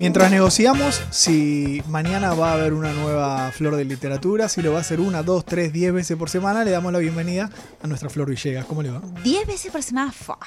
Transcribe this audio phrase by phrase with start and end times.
[0.00, 4.78] Mientras negociamos si mañana va a haber una nueva flor de literatura, si lo va
[4.78, 7.50] a hacer una, dos, tres, diez veces por semana, le damos la bienvenida
[7.82, 8.64] a nuestra Flor Villegas.
[8.66, 9.02] ¿Cómo le va?
[9.24, 10.12] ¿Diez veces por semana?
[10.12, 10.38] Fua,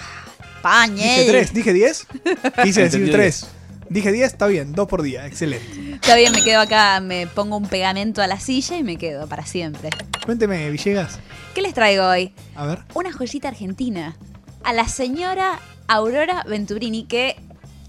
[0.62, 1.04] Pañe.
[1.04, 2.08] Dije tres, dije diez.
[2.64, 3.46] Quise decir tres.
[3.90, 5.96] Dije diez, está bien, dos por día, excelente.
[5.96, 9.28] Está bien, me quedo acá, me pongo un pegamento a la silla y me quedo
[9.28, 9.90] para siempre.
[10.26, 11.20] Cuénteme, Villegas.
[11.54, 12.33] ¿Qué les traigo hoy?
[12.56, 12.83] A ver.
[12.94, 14.15] Una joyita argentina.
[14.63, 15.60] A la señora
[15.90, 17.36] Aurora Venturini, que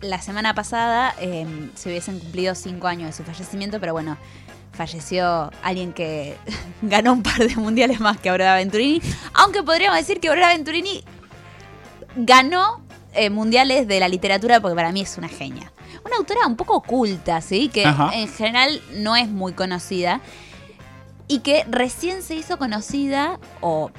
[0.02, 4.18] la semana pasada eh, se hubiesen cumplido cinco años de su fallecimiento, pero bueno,
[4.72, 6.36] falleció alguien que
[6.82, 9.00] ganó un par de mundiales más que Aurora Venturini.
[9.34, 11.04] Aunque podríamos decir que Aurora Venturini
[12.16, 12.82] ganó
[13.14, 15.72] eh, mundiales de la literatura porque para mí es una genia.
[16.04, 17.68] Una autora un poco oculta, ¿sí?
[17.68, 18.10] Que Ajá.
[18.12, 20.21] en general no es muy conocida.
[21.29, 23.90] Y que recién se hizo conocida o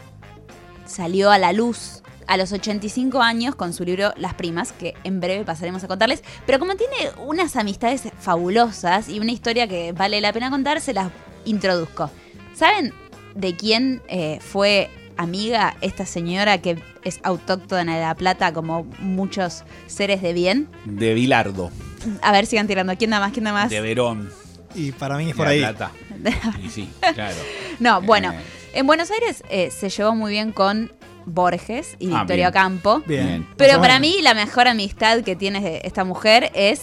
[0.85, 5.20] salió a la luz a los 85 años con su libro Las Primas, que en
[5.20, 6.23] breve pasaremos a contarles.
[6.45, 6.94] Pero como tiene
[7.26, 11.09] unas amistades fabulosas y una historia que vale la pena contar, se las
[11.45, 12.09] introduzco.
[12.56, 12.94] ¿Saben
[13.36, 19.64] de quién eh, fue amiga esta señora que es autóctona de La Plata como muchos
[19.88, 20.67] seres de bien?
[20.86, 21.72] De Bilardo,
[22.22, 22.95] A ver, sigan tirando.
[22.97, 23.31] ¿Quién da más?
[23.31, 23.69] ¿Quién da más?
[23.69, 24.30] de Verón,
[24.75, 25.73] Y para mí es de por La.
[25.73, 25.92] Plata.
[26.64, 27.36] Y sí, claro.
[27.80, 28.40] No, bueno, Eh.
[28.75, 30.92] en Buenos Aires eh, se llevó muy bien con
[31.25, 32.53] Borges y Ah, Victoria bien.
[32.53, 33.03] Campo.
[33.05, 33.47] Bien.
[33.57, 36.81] Pero para mí la mejor amistad que tiene esta mujer es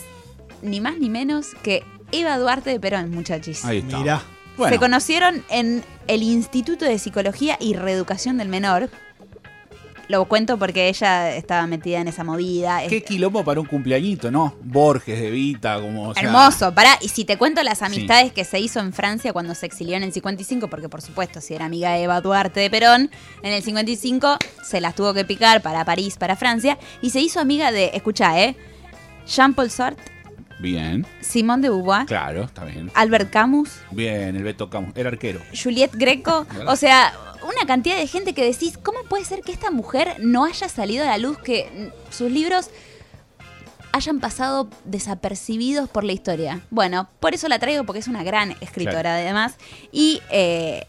[0.62, 3.64] ni más ni menos que Eva Duarte de Perón, muchachis.
[3.64, 3.98] Ahí está.
[3.98, 4.22] Mirá.
[4.56, 8.90] Bueno, Se conocieron en el Instituto de Psicología y Reeducación del Menor.
[10.10, 12.80] Lo cuento porque ella estaba metida en esa movida.
[12.88, 14.56] qué quilombo para un cumpleañito, ¿no?
[14.60, 16.08] Borges, de Vita, como.
[16.08, 16.98] o sea, Hermoso, pará.
[17.00, 20.02] Y si te cuento las amistades que se hizo en Francia cuando se exilió en
[20.02, 23.08] el 55, porque por supuesto, si era amiga de Eva Duarte de Perón,
[23.44, 27.38] en el 55 se las tuvo que picar para París, para Francia, y se hizo
[27.38, 28.56] amiga de, escucha, ¿eh?
[29.28, 30.04] Jean-Paul Sartre,
[30.60, 32.90] Bien, Simone de Beauvoir, claro, está bien.
[32.94, 35.40] Albert Camus, Bien, el Beto Camus, el arquero.
[35.60, 39.70] Juliette Greco, o sea, una cantidad de gente que decís, ¿cómo puede ser que esta
[39.70, 42.68] mujer no haya salido a la luz, que sus libros
[43.92, 46.60] hayan pasado desapercibidos por la historia?
[46.70, 49.08] Bueno, por eso la traigo, porque es una gran escritora Claro.
[49.22, 49.54] además,
[49.92, 50.86] y eh,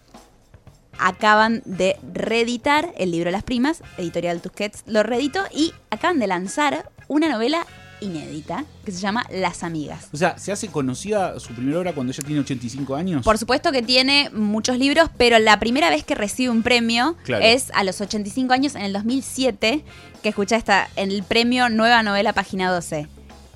[1.00, 6.92] acaban de reeditar el libro Las Primas, editorial Tusquets lo reeditó, y acaban de lanzar
[7.08, 7.66] una novela
[8.02, 10.10] inédita que se llama Las Amigas.
[10.12, 13.24] O sea, ¿se hace conocida su primera obra cuando ella tiene 85 años?
[13.24, 17.44] Por supuesto que tiene muchos libros, pero la primera vez que recibe un premio Claro.
[17.46, 19.84] es a los 85 años, en el 2007,
[20.22, 23.08] que escucha esta, en el premio Nueva Novela Página 12.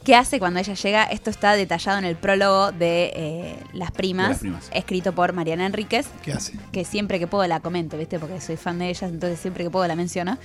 [0.04, 1.04] ¿Qué hace cuando ella llega?
[1.06, 4.70] Esto está detallado en el prólogo de eh, Las Primas, De Las Primas.
[4.72, 6.54] escrito por Mariana Enríquez, ¿Qué hace?
[6.72, 8.20] que siempre que puedo la comento, ¿viste?
[8.20, 10.38] Porque soy fan de ellas, entonces siempre que puedo la menciono.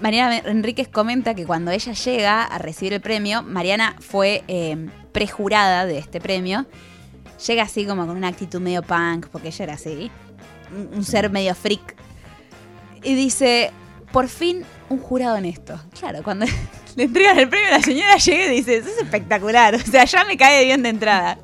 [0.00, 5.86] Mariana Enríquez comenta que cuando ella llega a recibir el premio, Mariana fue eh, prejurada
[5.86, 6.66] de este premio.
[7.46, 10.10] Llega así como con una actitud medio punk, porque ella era así,
[10.74, 11.96] un, un ser medio freak.
[13.02, 13.72] Y dice,
[14.12, 15.80] por fin un jurado honesto.
[15.98, 16.46] Claro, cuando
[16.96, 19.74] le entregan el premio, la señora llega y dice, eso es espectacular.
[19.74, 21.38] O sea, ya me cae bien de entrada.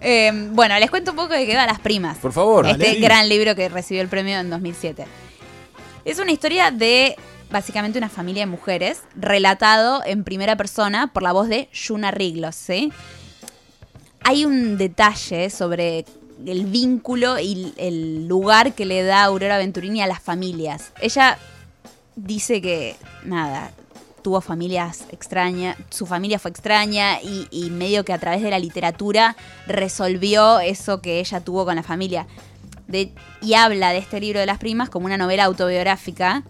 [0.00, 2.18] Eh, bueno, les cuento un poco de qué va Las Primas.
[2.18, 2.66] Por favor.
[2.66, 5.04] Este gran libro que recibió el premio en 2007.
[6.04, 7.16] Es una historia de
[7.52, 12.56] básicamente una familia de mujeres, relatado en primera persona por la voz de Yuna Riglos,
[12.56, 12.92] ¿sí?
[14.24, 16.06] Hay un detalle sobre
[16.44, 20.92] el vínculo y el lugar que le da Aurora Venturini a las familias.
[21.00, 21.38] Ella
[22.16, 23.70] dice que, nada,
[24.22, 28.58] tuvo familias extrañas, su familia fue extraña y, y medio que a través de la
[28.58, 29.36] literatura
[29.66, 32.26] resolvió eso que ella tuvo con la familia.
[33.40, 36.42] Y habla de este libro de las primas como una novela autobiográfica.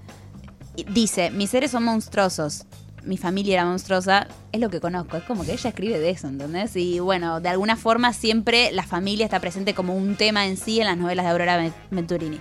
[0.88, 2.64] Dice, mis seres son monstruosos,
[3.04, 6.28] mi familia era monstruosa, es lo que conozco, es como que ella escribe de eso,
[6.28, 6.75] ¿entendés?
[6.76, 10.80] Y bueno, de alguna forma siempre la familia está presente como un tema en sí
[10.80, 12.41] en las novelas de Aurora Ven- Venturini.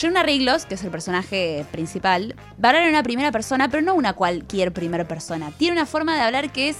[0.00, 3.82] John Riglos, que es el personaje principal, va a hablar en una primera persona, pero
[3.82, 5.50] no una cualquier primera persona.
[5.58, 6.76] Tiene una forma de hablar que es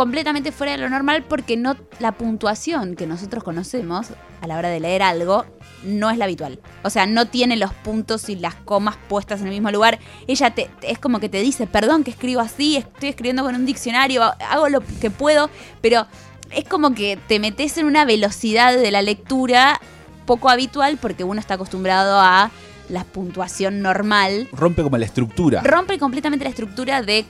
[0.00, 4.06] completamente fuera de lo normal porque no la puntuación que nosotros conocemos
[4.40, 5.44] a la hora de leer algo
[5.84, 6.58] no es la habitual.
[6.82, 9.98] O sea, no tiene los puntos y las comas puestas en el mismo lugar.
[10.26, 13.66] Ella te, es como que te dice, perdón que escribo así, estoy escribiendo con un
[13.66, 15.50] diccionario, hago lo que puedo,
[15.82, 16.06] pero
[16.50, 19.82] es como que te metes en una velocidad de la lectura
[20.24, 22.50] poco habitual porque uno está acostumbrado a
[22.88, 24.48] la puntuación normal.
[24.52, 25.62] Rompe como la estructura.
[25.62, 27.26] Rompe completamente la estructura de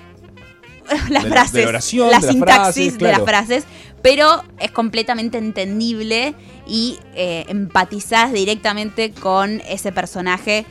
[1.10, 3.64] las De frases, de la oración, la de las sintaxis de las frases,
[4.02, 6.34] pero es completamente entendible
[6.66, 10.66] y eh, empatizás directamente con ese personaje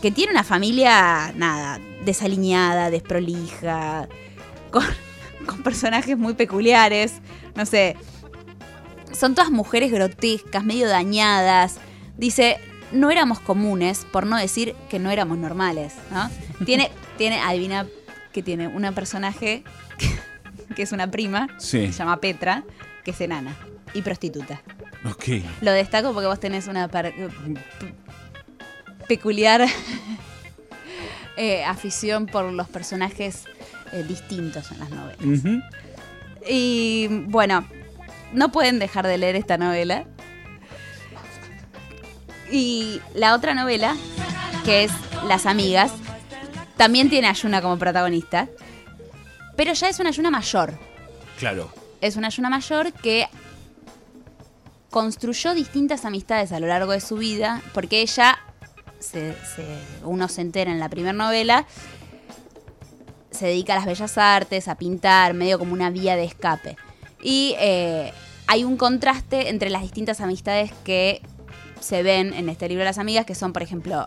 [0.00, 4.08] que tiene una familia, nada, desalineada, desprolija,
[4.70, 4.84] con
[5.46, 7.14] con personajes muy peculiares.
[7.54, 7.96] No sé.
[9.12, 11.76] Son todas mujeres grotescas, medio dañadas.
[12.16, 12.58] Dice,
[12.92, 16.30] no éramos comunes, por no decir que no éramos normales, ¿no?
[16.64, 17.86] Tiene, tiene, adivina
[18.32, 19.62] que tiene una personaje
[20.76, 21.86] que es una prima, Sí.
[21.88, 22.64] se llama Petra,
[23.04, 23.54] que es enana
[23.94, 24.60] y prostituta.
[25.04, 25.24] Ok.
[25.60, 27.12] Lo destaco porque vos tenés una p-
[29.08, 29.66] peculiar
[31.36, 33.44] eh, afición por los personajes
[33.92, 35.62] eh, distintos en las novelas.
[36.48, 37.66] Y bueno,
[38.32, 40.04] no pueden dejar de leer esta novela.
[42.50, 43.96] Y la otra novela,
[44.64, 44.92] que es
[45.26, 45.92] Las Amigas,
[46.76, 48.48] también tiene a Yuna como protagonista,
[49.56, 50.78] pero ya es una Yuna mayor.
[51.38, 51.70] Claro.
[52.00, 53.28] Es una Yuna mayor que
[54.90, 58.38] construyó distintas amistades a lo largo de su vida, porque ella,
[58.98, 61.66] se- se- uno se entera en la primera novela,
[63.30, 66.76] se dedica a las bellas artes, a pintar, medio como una vía de escape.
[67.22, 68.12] Y eh,
[68.46, 71.22] hay un contraste entre las distintas amistades que
[71.80, 74.06] se ven en este libro de las amigas, que son, por ejemplo,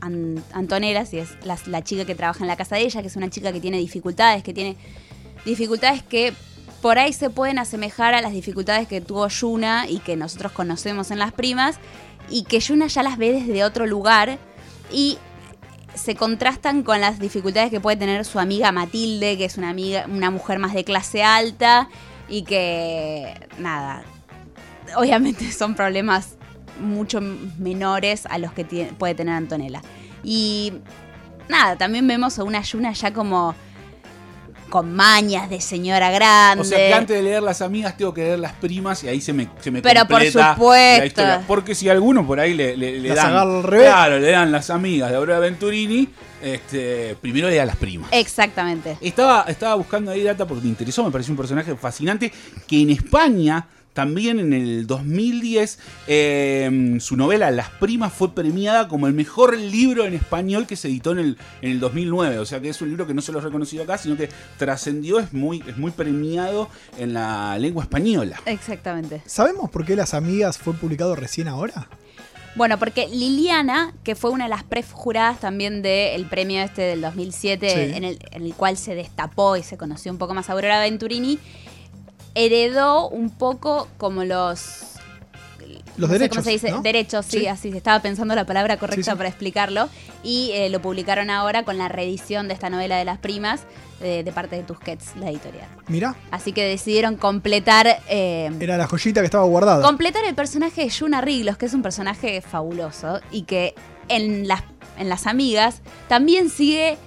[0.00, 3.08] An- Antonella, si es la, la chica que trabaja en la casa de ella, que
[3.08, 4.76] es una chica que tiene dificultades, que tiene
[5.44, 6.32] dificultades que
[6.82, 11.10] por ahí se pueden asemejar a las dificultades que tuvo Yuna y que nosotros conocemos
[11.10, 11.76] en las primas,
[12.28, 14.38] y que Yuna ya las ve desde otro lugar
[14.92, 15.18] y
[15.94, 20.04] se contrastan con las dificultades que puede tener su amiga Matilde, que es una amiga,
[20.08, 21.88] una mujer más de clase alta
[22.28, 24.04] y que nada,
[24.96, 26.36] obviamente son problemas
[26.80, 28.64] mucho menores a los que
[28.98, 29.82] puede tener Antonella.
[30.22, 30.72] Y
[31.48, 33.54] nada, también vemos a una Yuna ya como
[34.68, 36.62] con mañas de señora grande.
[36.62, 39.20] O sea que antes de leer las amigas tengo que leer las primas y ahí
[39.20, 40.98] se me, se me Pero por supuesto.
[40.98, 41.44] la historia.
[41.46, 43.28] Porque si alguno por ahí le, le, le dan.
[43.28, 43.88] agarra al revés.
[43.88, 46.08] Claro, le dan las amigas de Aurora Venturini.
[46.42, 48.10] Este, primero lea las primas.
[48.12, 48.98] Exactamente.
[49.00, 52.32] Estaba, estaba buscando ahí data porque me interesó, me pareció un personaje fascinante
[52.66, 59.06] que en España, también en el 2010, eh, su novela Las Primas fue premiada como
[59.06, 62.38] el mejor libro en español que se editó en el, en el 2009.
[62.38, 64.28] O sea que es un libro que no solo es reconocido acá, sino que
[64.58, 68.38] trascendió, es muy, es muy premiado en la lengua española.
[68.44, 69.22] Exactamente.
[69.24, 71.88] ¿Sabemos por qué Las Amigas fue publicado recién ahora?
[72.54, 77.68] Bueno, porque Liliana, que fue una de las prejuradas también del premio este del 2007,
[77.70, 77.96] Sí.
[77.96, 80.80] en, el, en el cual se destapó y se conoció un poco más a Aurora
[80.80, 81.38] Venturini,
[82.36, 84.82] heredó un poco como los...
[85.96, 86.36] Los no sé derechos.
[86.36, 86.70] ¿Cómo se dice?
[86.70, 86.82] ¿no?
[86.82, 87.46] Derechos, sí, Sí.
[87.46, 89.16] así se estaba pensando la palabra correcta Sí, sí.
[89.16, 89.88] para explicarlo.
[90.22, 93.62] Y eh, lo publicaron ahora con la reedición de esta novela de las primas
[94.02, 95.66] eh, de parte de Tusquets, la editorial.
[95.88, 99.82] Mira, Así que decidieron completar eh, era la joyita que estaba guardada.
[99.82, 103.74] completar el personaje de Yuna Riglos, que es un personaje fabuloso y que
[104.08, 104.62] en las,
[104.98, 106.98] en las amigas también sigue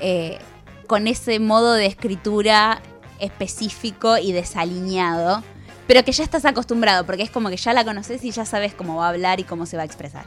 [0.00, 0.38] eh,
[0.86, 2.80] con ese modo de escritura
[3.20, 5.42] específico y desaliñado,
[5.86, 8.74] pero que ya estás acostumbrado, porque es como que ya la conoces y ya sabes
[8.74, 10.24] cómo va a hablar y cómo se va a expresar.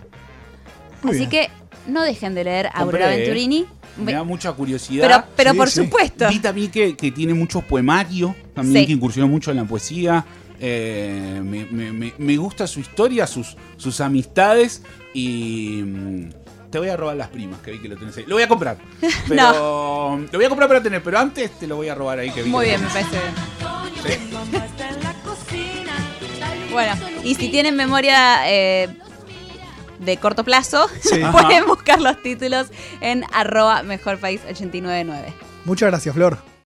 [1.02, 1.30] Muy Así bien.
[1.30, 1.50] que
[1.88, 3.18] no dejen de leer a Aurora ¿eh?
[3.20, 3.66] Venturini.
[3.98, 5.08] Me da mucha curiosidad.
[5.08, 5.84] Pero, pero Sí, por sí.
[5.84, 6.28] supuesto.
[6.30, 8.88] Vi también que, que tiene muchos poemarios, también Sí.
[8.88, 10.26] que incursionó mucho en la poesía.
[10.60, 14.82] Eh, me, me- me- me gusta su historia, sus, sus amistades
[15.14, 16.30] y mm,
[16.74, 18.26] te voy a robar las primas, que vi que lo tenés ahí.
[18.26, 18.78] Lo voy a comprar.
[19.30, 22.32] Pero, Lo voy a comprar para tener, pero antes te lo voy a robar ahí.
[22.32, 23.36] Que vi Muy que bien, me parece bien.
[24.02, 24.30] Sí.
[26.72, 28.90] Bueno, y si tienen memoria eh,
[30.00, 31.22] de corto plazo, Sí.
[31.32, 35.26] pueden buscar los títulos en arroba mejorpaís899.
[35.66, 36.40] Muchas gracias, Flor.